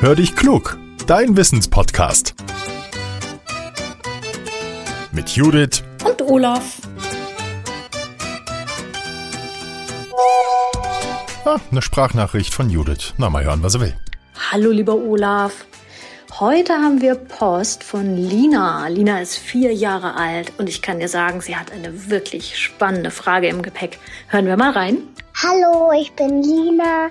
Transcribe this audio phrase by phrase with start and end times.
[0.00, 2.36] Hör dich klug, dein Wissenspodcast.
[5.10, 6.76] Mit Judith und Olaf.
[11.44, 13.14] Ah, eine Sprachnachricht von Judith.
[13.16, 13.96] Na, mal hören, was er will.
[14.52, 15.66] Hallo, lieber Olaf.
[16.38, 18.86] Heute haben wir Post von Lina.
[18.86, 23.10] Lina ist vier Jahre alt und ich kann dir sagen, sie hat eine wirklich spannende
[23.10, 23.98] Frage im Gepäck.
[24.28, 24.98] Hören wir mal rein.
[25.42, 27.10] Hallo, ich bin Lina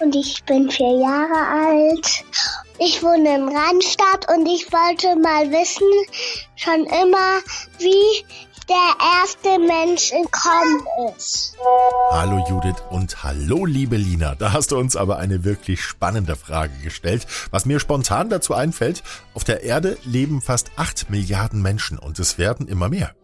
[0.00, 2.24] und ich bin vier Jahre alt.
[2.78, 5.88] Ich wohne in Randstadt und ich wollte mal wissen,
[6.56, 7.40] schon immer,
[7.78, 8.24] wie
[8.68, 11.56] der erste Mensch entkommen ist.
[12.10, 14.34] Hallo Judith und hallo liebe Lina.
[14.34, 17.26] Da hast du uns aber eine wirklich spannende Frage gestellt.
[17.50, 22.38] Was mir spontan dazu einfällt, auf der Erde leben fast acht Milliarden Menschen und es
[22.38, 23.14] werden immer mehr.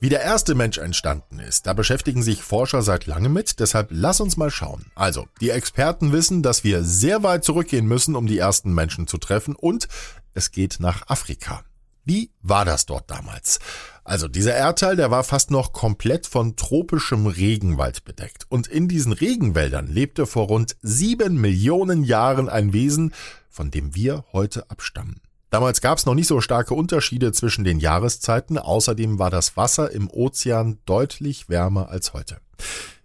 [0.00, 4.20] Wie der erste Mensch entstanden ist, da beschäftigen sich Forscher seit langem mit, deshalb lass
[4.20, 4.86] uns mal schauen.
[4.94, 9.18] Also, die Experten wissen, dass wir sehr weit zurückgehen müssen, um die ersten Menschen zu
[9.18, 9.88] treffen und
[10.32, 11.62] es geht nach Afrika.
[12.04, 13.60] Wie war das dort damals?
[14.04, 18.46] Also dieser Erdteil, der war fast noch komplett von tropischem Regenwald bedeckt.
[18.48, 23.12] Und in diesen Regenwäldern lebte vor rund sieben Millionen Jahren ein Wesen,
[23.48, 25.20] von dem wir heute abstammen.
[25.50, 29.90] Damals gab es noch nicht so starke Unterschiede zwischen den Jahreszeiten, außerdem war das Wasser
[29.90, 32.38] im Ozean deutlich wärmer als heute.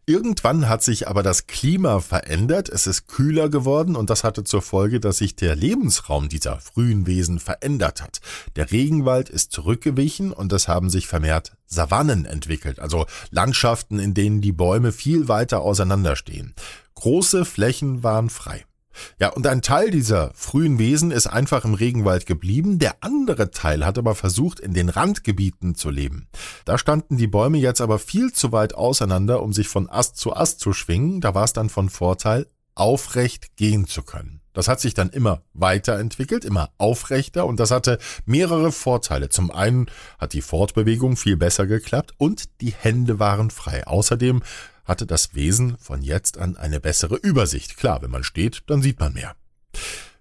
[0.08, 4.61] Irgendwann hat sich aber das Klima verändert, es ist kühler geworden und das hatte zur
[4.61, 8.22] Folge, dass sich der Lebensraum dieser frühen Wesen verändert hat.
[8.56, 14.42] Der Regenwald ist zurückgewichen und es haben sich vermehrt Savannen entwickelt, also Landschaften, in denen
[14.42, 16.53] die Bäume viel weiter auseinanderstehen.
[16.94, 18.64] Große Flächen waren frei.
[19.20, 23.86] Ja, und ein Teil dieser frühen Wesen ist einfach im Regenwald geblieben, der andere Teil
[23.86, 26.28] hat aber versucht, in den Randgebieten zu leben.
[26.66, 30.36] Da standen die Bäume jetzt aber viel zu weit auseinander, um sich von Ast zu
[30.36, 34.42] Ast zu schwingen, da war es dann von Vorteil, aufrecht gehen zu können.
[34.54, 39.30] Das hat sich dann immer weiterentwickelt, immer aufrechter und das hatte mehrere Vorteile.
[39.30, 43.86] Zum einen hat die Fortbewegung viel besser geklappt und die Hände waren frei.
[43.86, 44.42] Außerdem
[44.86, 47.78] hatte das Wesen von jetzt an eine bessere Übersicht.
[47.78, 49.36] Klar, wenn man steht, dann sieht man mehr.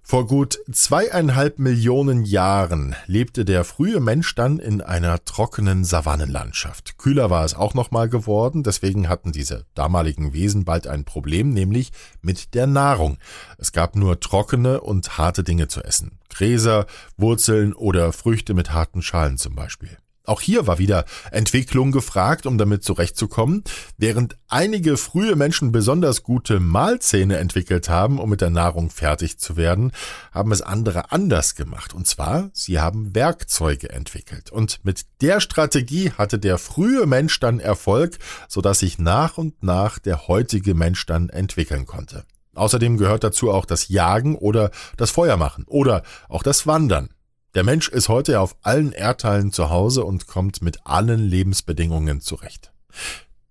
[0.06, 6.98] Vor gut zweieinhalb Millionen Jahren lebte der frühe Mensch dann in einer trockenen Savannenlandschaft.
[6.98, 11.90] Kühler war es auch nochmal geworden, deswegen hatten diese damaligen Wesen bald ein Problem, nämlich
[12.20, 13.16] mit der Nahrung.
[13.56, 16.18] Es gab nur trockene und harte Dinge zu essen.
[16.28, 16.84] Gräser,
[17.16, 19.96] Wurzeln oder Früchte mit harten Schalen zum Beispiel.
[20.26, 23.62] Auch hier war wieder Entwicklung gefragt, um damit zurechtzukommen.
[23.98, 29.58] Während einige frühe Menschen besonders gute Mahlzähne entwickelt haben, um mit der Nahrung fertig zu
[29.58, 29.92] werden,
[30.32, 31.92] haben es andere anders gemacht.
[31.92, 34.50] Und zwar, sie haben Werkzeuge entwickelt.
[34.50, 38.18] Und mit der Strategie hatte der frühe Mensch dann Erfolg,
[38.48, 42.24] sodass sich nach und nach der heutige Mensch dann entwickeln konnte.
[42.54, 47.10] Außerdem gehört dazu auch das Jagen oder das Feuermachen oder auch das Wandern.
[47.54, 52.72] Der Mensch ist heute auf allen Erdteilen zu Hause und kommt mit allen Lebensbedingungen zurecht.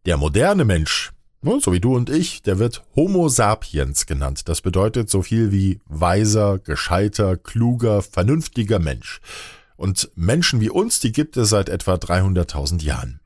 [0.05, 4.49] Der moderne Mensch, ne, so wie du und ich, der wird Homo sapiens genannt.
[4.49, 9.21] Das bedeutet so viel wie weiser, gescheiter, kluger, vernünftiger Mensch.
[9.77, 13.21] Und Menschen wie uns, die gibt es seit etwa 300.000 Jahren.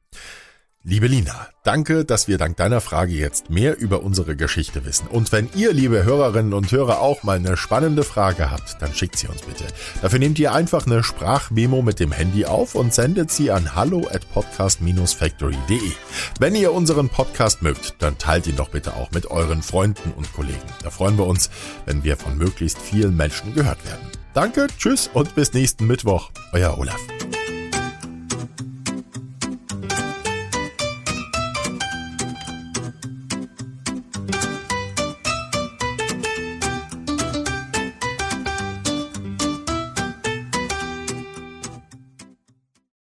[0.89, 5.07] Liebe Lina, danke, dass wir dank deiner Frage jetzt mehr über unsere Geschichte wissen.
[5.09, 9.17] Und wenn ihr, liebe Hörerinnen und Hörer, auch mal eine spannende Frage habt, dann schickt
[9.17, 9.65] sie uns bitte.
[10.01, 14.07] Dafür nehmt ihr einfach eine Sprachmemo mit dem Handy auf und sendet sie an hallo
[14.09, 15.91] at podcast-factory.de.
[16.39, 20.31] Wenn ihr unseren Podcast mögt, dann teilt ihn doch bitte auch mit euren Freunden und
[20.31, 20.55] Kollegen.
[20.83, 21.49] Da freuen wir uns,
[21.85, 24.07] wenn wir von möglichst vielen Menschen gehört werden.
[24.33, 26.31] Danke, tschüss und bis nächsten Mittwoch.
[26.53, 27.16] Euer Olaf.